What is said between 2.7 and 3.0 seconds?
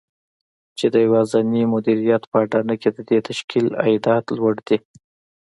کې د